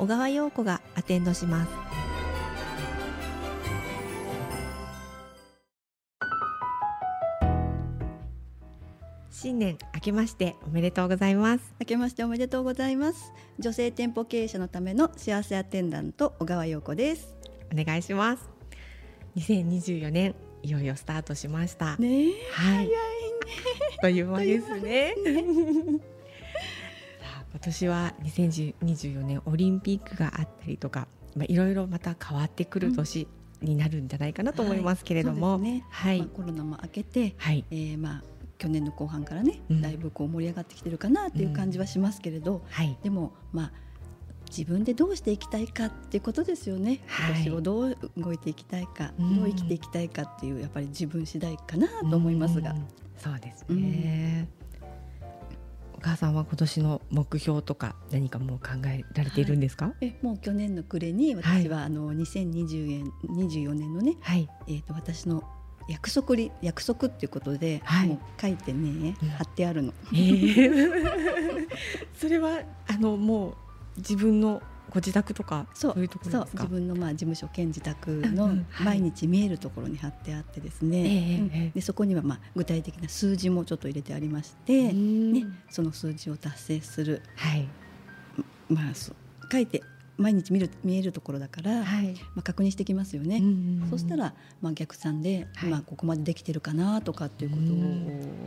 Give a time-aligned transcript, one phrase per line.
[0.00, 1.70] 小川陽子がアテンドします。
[9.30, 11.74] 新年明けましておめでとうございます。
[11.80, 13.34] 明けましておめでとうございます。
[13.58, 17.36] 女性店舗経営者のための幸せアテンダント小川陽子です。
[17.70, 18.48] お願いします。
[19.36, 21.98] 2024年いよいよスタートしました。
[21.98, 22.88] ねはい。
[24.00, 25.14] という間ですね
[27.50, 33.26] 今年は2024年オリンピックがあったりとかまあいろいろまた変わってくる年
[33.62, 35.84] になるんじゃないかなと思いますけれども、はいね。
[35.90, 36.18] はい。
[36.20, 37.64] まあ、コロナも明けて、はい。
[37.70, 38.22] えー、まあ
[38.58, 39.82] 去年の後半からね、うん。
[39.82, 42.96] だいぶこう盛り上がってきてるかなっていう感じはしますけれど、はい。
[43.02, 43.72] でもまあ
[44.48, 47.00] 自分でどうしていきたいかっていうことですよね。
[47.06, 47.44] はい。
[47.44, 49.36] 私をどう動いていきたいか、うん。
[49.36, 52.72] どう生きていきたいかっていうやっぱり自分次第かなと思いますが。
[52.72, 52.86] うん、
[53.18, 54.48] そうですね、
[56.00, 59.92] お母さんは今年の目標とか何かもう考えられているんですか？
[60.00, 64.48] えもう去年の暮れに私は、あの2020年24年のね、はい。
[64.66, 65.44] えー、と私の
[65.90, 68.08] 約束り約束っていうことで、はい。
[68.08, 69.92] もう書いてねうん貼ってあるの。
[70.14, 71.68] えー。
[72.18, 73.54] それはあのもう
[73.98, 87.68] 自分のご自宅とかそそういうところ自分のまあ事務所兼自宅の毎日見えるところに貼ってあってですね、でそこにはまあ具体的な数字もちょっと入れてありまして、うんね、その数字を達成する、はい。
[88.68, 89.16] まあ、そう
[89.50, 89.82] 書いて
[90.16, 93.38] 毎日見る見えるところだから、はい、まあ、確認してきますよね。
[93.38, 95.70] うんそしたら、まあ、逆算で、はい。
[95.70, 97.62] まあ、ここまでできてるかなとかっていうこと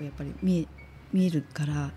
[0.00, 0.66] をやっぱり見え
[1.12, 1.92] 見えるから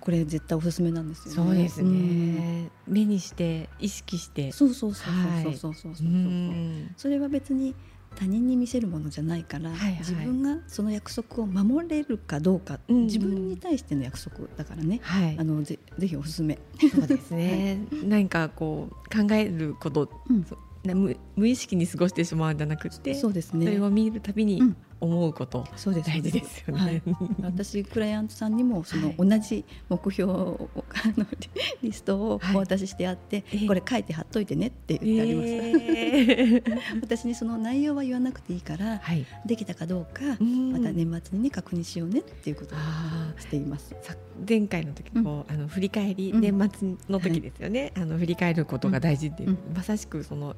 [0.00, 1.50] これ絶対おすすめなんですよね。
[1.50, 2.34] そうですうん。
[2.34, 4.50] ね、目にして意識して。
[4.52, 6.94] そうそうそうはいそうそうそうそうそう、うん。
[6.96, 7.74] それは別に
[8.16, 9.98] 他人に見せるものじゃないから、はいはい。
[9.98, 15.36] 自分がその約束を守れるかどうか、うん自分に対しての約束だからね、はい。
[15.38, 16.58] あのぜぜひおすすめ。
[16.90, 18.94] そうですね、 何かこう
[19.28, 20.46] 考えること、うん。
[20.82, 23.66] 無無意識に過ごしてしまうんじゃなくてそうですね。
[23.66, 26.10] それを見るたびにうん思うこと、そうです。
[26.10, 26.80] 大事ですよね。
[26.80, 27.02] はい。
[27.42, 29.16] 私クライアントさんにもそのはい。
[29.16, 31.50] 同じ目標をあのリ
[31.88, 32.56] リストをはい。
[32.56, 33.66] お渡ししてあって、ええ。
[33.66, 35.48] これ書いて貼っといてねって言ってあります。
[35.48, 40.72] えー 私にその内容は言わなくていいから、はい、できたかどうか、うん。
[40.72, 43.94] また年末にね確認しようねっていうことをあしています。
[44.02, 44.14] さ
[44.48, 46.40] 前回の時こう、あの振り返り、うん。
[46.40, 49.58] 年末の時ですよね、あの振り返ることが大事っていう、うん。
[49.74, 50.56] まさしくその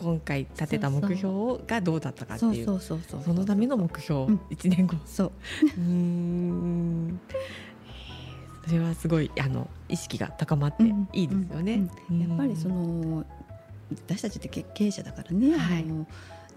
[0.00, 3.22] 今回立てた目標がどうだったかっていうそうそうそう。
[3.24, 4.40] そのための目標、うん。
[4.48, 4.94] 一年後。
[5.04, 5.32] そう。
[5.76, 7.20] うーん。
[8.66, 11.08] それはすごいあの意識が高まってうん。
[11.12, 11.88] いいですよね。
[12.10, 12.20] うん。
[12.20, 13.24] やっぱりそのの
[14.06, 15.82] 私たちって経経営者だからね、はい。
[15.82, 16.06] あの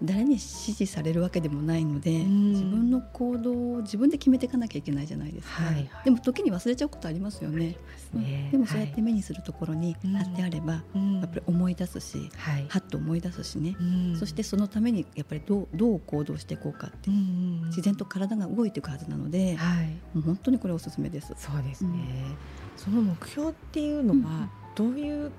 [0.04, 2.50] 誰に指示されるわけでもないので、うん。
[2.50, 5.90] 自分の行動を自分で決めていかなきゃいけないじゃないですか、はいはい。
[6.04, 7.76] でも時に忘れちゃうことありますよね、
[8.12, 8.48] ね。
[8.50, 11.20] でもそうやってはい目にするところに貼ってあれば、うん。
[11.20, 12.66] やっぱり思い出すしはい。
[12.68, 14.16] はっと思い出すしね、うん。
[14.16, 19.86] そしてそのためにやっぱりどうどう行動していこうかって、うんうん自然と体が動いていくはずなので、はい。
[20.14, 21.32] もう本当にこれおすすめです。
[21.36, 22.36] そうですね、うん。
[22.76, 25.30] その目標っていうのはどういう、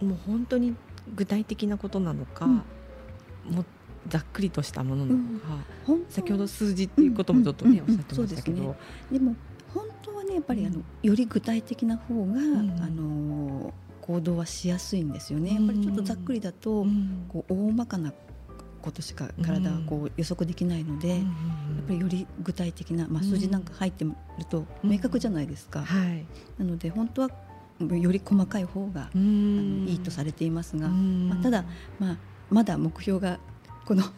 [0.00, 0.74] もう本当に
[1.14, 2.54] 具体的なことなのか、うん。
[3.54, 3.64] もう
[4.08, 5.46] ざっくりとしたものなのか、
[5.86, 8.76] 本当先ほど数字っていうこともちょっとね、うんうんうんおっしゃってましたけど、そ
[9.10, 9.36] うでも
[9.74, 12.82] 本当はねやっぱりあのより具体的な方が、ん。
[12.82, 13.72] あの
[14.08, 15.50] 行動はしやすいんですよね。
[15.50, 15.66] うん。
[15.66, 17.26] やっぱりちょっとざっくりだと、うん。
[17.28, 18.12] こう大まかな
[18.80, 21.20] ことしか体はこう予測できないので、やっ
[21.86, 24.14] ぱりより具体的な、まあ、うん数字なんか入ってる
[24.48, 24.90] とうん。
[24.90, 25.82] 明確じゃないですか。
[25.82, 26.24] はい、
[26.56, 27.30] なので本当は
[27.80, 31.28] より細かい方が、いいとされていますが、うん。
[31.28, 31.64] まあ、ただ、
[31.98, 32.16] まあ、
[32.50, 33.38] まだ目標が
[33.88, 34.02] この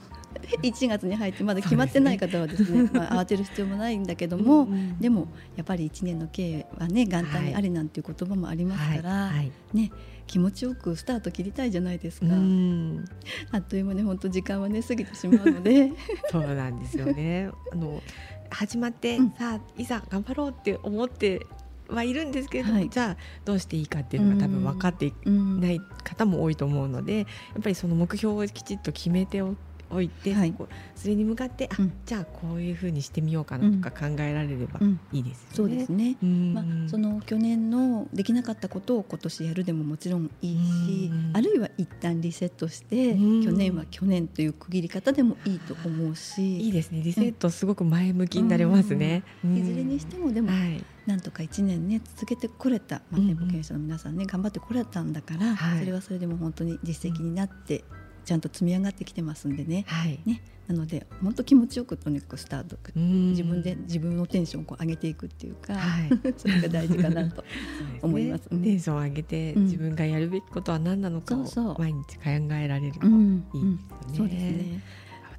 [0.64, 9.52] 1月に入ってまだ決まってない方はですね まあ、慌てる必要もないんだけども、うんでもやっぱり1年の経営はね元旦にありなんていう言葉もありますから、はいはい。
[9.72, 9.93] ね、
[10.26, 13.05] 気持ちよくスタート切りたいじゃないですか、うん。
[13.52, 15.93] あっという間に本当時間はね過ぎてしまうので。
[16.32, 17.50] そうなんですよね。
[17.73, 18.02] あの
[18.50, 19.31] 始まって、うん。
[19.31, 21.46] さあいざ頑張ろうって思って
[21.94, 22.12] はい。
[22.12, 22.32] るん。
[22.32, 22.88] ですけれども、はい。
[22.90, 23.82] じゃあどうしてい。
[23.82, 23.87] い。
[23.88, 24.20] かってい。
[24.20, 25.14] うのが多分分かってい。
[25.26, 25.81] うんない。
[26.04, 26.56] 方も多い。
[26.56, 27.25] と思うのでや
[27.58, 29.56] っぱりその目標をきちっと決めてお
[30.00, 30.54] いて、はい。
[30.94, 31.92] それに向かってあ、うん。
[32.06, 35.00] じゃあこういうふうにしてみようかなとか考えられればうん。
[35.12, 35.54] いいですよね。
[35.54, 36.54] そうですね、うん。
[36.54, 41.31] まあ、そのの去年のできなかったことを今年やるでももちろんいいし、うん。
[41.34, 43.44] あるいは一旦リセットして、うん。
[43.44, 46.60] 去年は去年という区切り方でもいいと思うし。
[46.60, 47.02] いいですね。
[47.02, 49.56] リセットすごく前向きになれますね、うん。
[49.56, 50.84] いずれにしてもでも、はい。
[51.06, 53.37] なんとか1年ね続けてこれた、まあ、うんうん。
[53.37, 55.81] 店舗経営者の皆さんね頑張ってこれたんだから、はい。
[55.81, 57.84] それはそれでも本当に実績になって、
[58.25, 59.84] ちゃんと積み上がってきてますんでね。
[59.87, 60.43] はい、ね。
[60.69, 62.76] なので本当気持ちよくとにかくスタート。
[62.94, 63.31] うん。
[63.31, 66.11] 自分で自分のテンションをこう上げていくっていうか、はい。
[66.37, 67.44] それが大事かなと。
[68.02, 68.49] 思います。
[68.50, 68.62] うん。
[68.62, 69.64] テンションを上げて、うん。
[69.64, 73.44] 自分がやるべきことは何なのかを毎日考えられるとうん。
[73.55, 74.17] いいですよね。
[74.17, 74.82] そうですね。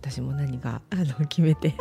[0.01, 1.75] 私も何かあの決めて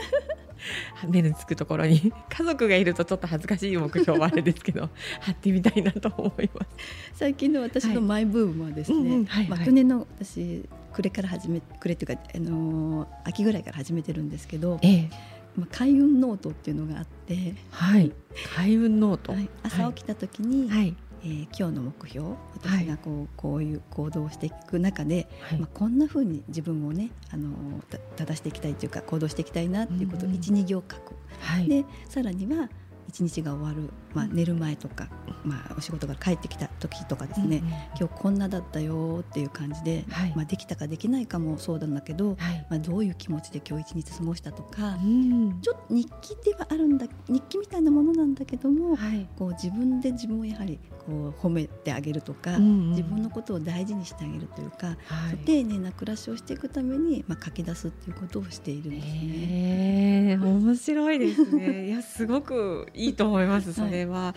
[1.08, 6.68] 目のつくところに家族がいるとちょっと恥ずかしい目標はあれですけど貼ってみたいなと思います。
[7.14, 9.24] 最近の私のマイブームはですね、うんうん。
[9.24, 9.66] はいまあはい。
[9.66, 15.10] 去年の私暮れから始め暮れっていうかあのー秋ぐらいから始めてるんですけど、ええ、
[15.56, 18.12] まあ開運ノートっていうのがあって、はい、
[18.54, 19.32] 開運ノート。
[19.32, 19.48] はい。
[19.62, 25.58] 朝起きた時に、はい、えー今日の目標私がこうこういう行動をしていく中で、はい。
[25.58, 27.50] まあ、こんな風に自分をねあの
[27.88, 32.68] た正していきたいというか行動していきたいなっていうことをうん12行書く、はい、でさらには
[33.08, 35.08] 一日が終わる、まあ、寝る前とか、
[35.44, 40.32] まあ、お仕事から帰ってきた時とかですね、うんうん今日こんなだったよっていう感じで、はい。
[40.34, 45.60] まあ、できたかできないかもそうなんだけど、はい、まあ、どういう気持ちで今日一日過ごしたとか、うん。
[45.60, 52.90] ちょっと日記ではあるんだ日記みたいなものなんだけども、はい、こう自分で自分をやはりこう褒めてあげるとか、うんうん。
[52.90, 55.36] 自分のことを大事にしてあげるというか、はい。
[55.44, 59.12] 丁寧な暮らしをしていくために、まあ、書き出すっていうことをしているんですね。
[59.12, 61.88] ええ面白いですね。
[61.88, 63.72] いやすごくいいと思います。
[63.72, 64.34] それは、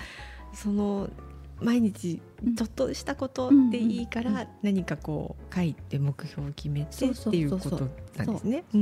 [0.54, 1.10] その
[1.60, 2.56] 毎日うん。
[2.56, 8.64] ちょっとしたことでいいから、何かこう書いて目標を決めてっていうことなんですね。
[8.70, 8.82] そう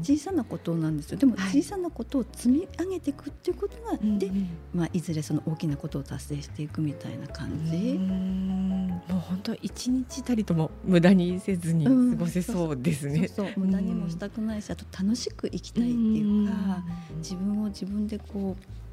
[0.00, 1.18] 小さなことなんですよ。
[1.18, 1.62] でもはい。
[1.62, 4.48] 小さなことを積み上げていくっていうことが、で、うんうん。
[4.72, 8.88] まあ、いずれその大きなことを達成していくみたいな感じ、うん。
[9.08, 13.26] もう本当一日たりとも無駄にせずに過ごせそうですね。
[13.26, 13.48] そう。
[13.56, 17.18] 無駄にもしたくないしあと楽しく生きたいっていうか、うん。
[17.18, 18.83] 自分を自分でこう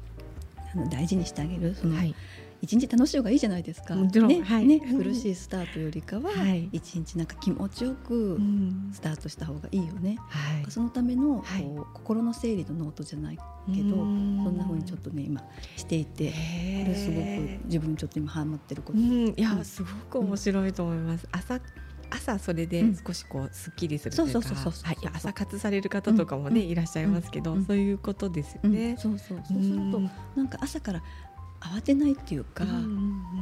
[0.74, 1.74] あの大事にしてあげる。
[1.74, 2.14] その、はい。
[2.62, 3.96] 一日楽しい方がいいじゃないですか。
[3.96, 4.28] もちろん。
[4.28, 4.66] ねはい。
[4.66, 6.68] ねうん 苦しいスタートよりかは、はい。
[6.72, 8.90] 一日なんか気持ちよくうん。
[8.92, 10.16] スタートした方がいいよね。
[10.28, 10.70] はい。
[10.70, 11.62] そのための、はい。
[11.62, 13.38] こう心の整理のノートじゃない
[13.74, 15.42] けど、そんな風にちょっとね今
[15.76, 16.36] していて、こ
[16.88, 18.98] れすごく自分ちょっと今ハマってること。
[18.98, 19.64] うん、いや、うん。
[19.64, 21.26] すごく面白いと思います。
[21.32, 21.60] 朝
[22.14, 22.96] 朝それでうん。
[22.96, 26.66] 少しこうすっきりするというか、そうそう朝活される方とかもね、うん。
[26.68, 27.64] いらっしゃいますけど、うん。
[27.64, 28.72] そういうことですようん。
[28.72, 28.96] ね。
[28.98, 29.42] そうそう。
[29.46, 30.00] そうすると、
[30.36, 31.02] なんか朝から
[31.60, 32.64] 慌てないっていうか、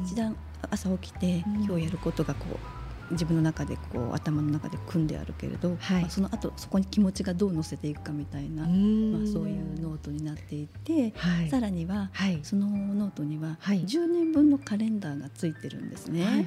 [0.04, 0.36] 一段
[0.70, 1.64] 朝起きて、うん。
[1.64, 2.79] 今日やることがこう
[3.10, 6.02] 自分の中でこう頭の中で組んであるけれど、はい。
[6.02, 9.12] まあその後そこに気持ちがどう乗せていくかみたいな、うん。
[9.12, 13.82] まあ、そういうノートになっていて、はい、さらにははい、そのノートにははい。
[13.82, 16.24] 10年分のカレンダーがついてるんですね。
[16.24, 16.46] はいはいは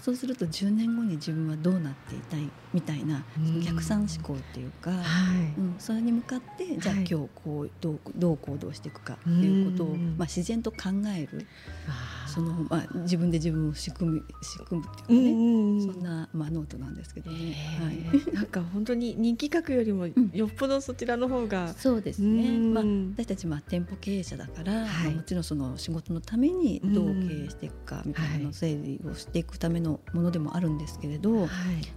[0.00, 3.24] そうすると10年後に自分はどうなっていたいみたいな
[3.64, 5.60] 逆算思考っていうか、はい。
[5.60, 7.06] うん、それに向かってじゃあはい。
[7.08, 10.16] 今日こうどうどう行動していくかっていうことを、うん。
[10.18, 10.78] まあ、自然と考
[11.16, 11.46] える。
[11.88, 17.52] あーその、まあ、自分で自分を仕組む仕組むってういうかね、んうんそんな、まあ、ノートなんですけどね。
[17.52, 17.94] へはい。
[17.96, 20.12] ー なんか本当に日記書くよりもん。
[20.32, 22.74] よっぽどそちらの方が、そうですね、うん。
[22.74, 22.84] まあ、
[23.16, 25.06] 私たちまあ店舗経営者だから、はい。
[25.06, 31.48] まあ、もちろんその仕事のためにどううん経営していくかみたいなはいのを整理をしていくためのものでもあるんですけれど、はい、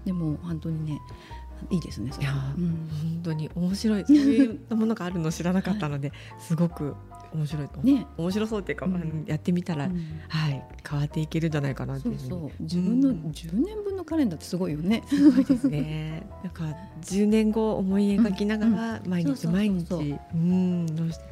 [0.06, 1.00] でも本当にね
[1.72, 2.65] いいですねいやはうん。
[2.65, 4.06] 本当に面白い。
[4.06, 6.96] そういうものがあるの知らなかったので、すごく
[7.34, 8.08] 面白いとね。
[8.17, 8.91] 面白そうっていうか、うん。
[8.94, 10.22] まあやってみたら、うん。
[10.27, 15.03] はい変わっていけるんじゃないかなってそいうそう自分のうん10年分のカレンダーってすごいよね。
[15.08, 16.27] すごいですね。
[16.44, 16.63] なんか
[17.01, 20.86] 10年後思い描きながら毎日毎日そううん。
[20.96, 21.24] どうして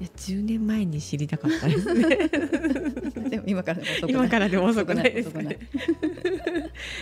[0.00, 2.16] いや10年前に知りたかったですね。
[3.28, 4.14] でも今からでも遅くない。
[4.14, 5.58] 今からでも遅くないですね。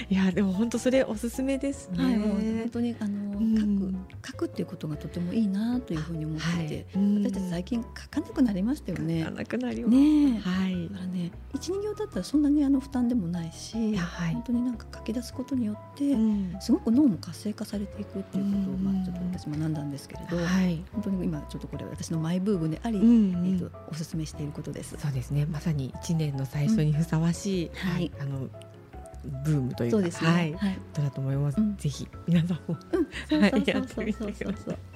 [0.08, 2.04] いやでも本当それおすすめですね。
[2.04, 9.30] はい、もう本当にあの、うん書く書くっていうことがとてもいいなというふうに思っていて、うん私たち最近書かなくなりましたよね書か。
[9.32, 9.96] なくなります。
[9.96, 10.94] ねえ、はいだ。
[10.96, 20.82] からね一二行だったらそんなにあの負担でもないし、はい本当になんか書き出すことによって、うんすごく脳も活性化されていくっていうことを、うんまあちょっと私学んだんですけれど、はい。
[20.92, 24.96] 本当に今ちょっとこれ私のマイブームであり、うんうんえっ、とおすすめしていることです。
[24.98, 25.46] そうですね。
[25.46, 28.48] まさに一年の最初にふさわしい、うんはいあの
[29.44, 30.30] ブームというか、そうですね。
[30.30, 30.74] はい、はい。
[30.74, 31.58] ことだと思います。
[31.58, 32.76] うんぜひ皆さんも
[33.40, 34.78] はいやってみてそうそうそう。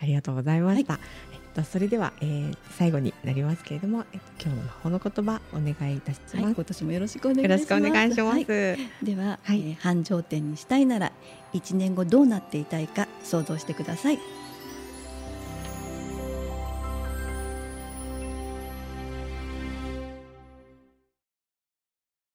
[0.00, 0.98] ありがとうございました。
[1.32, 6.36] えっとそれでは、えー、最後になりますけれども、えっと今日の魔法の言葉お願いいたします。
[6.36, 7.70] はい、今年もよろしくお願いしよます。
[7.70, 8.34] ろしくお願いします。
[8.34, 8.76] はいで
[9.16, 11.12] は、はいえー繁盛店にしたいなら
[11.52, 14.18] 1年後どうなっていたいか想像してください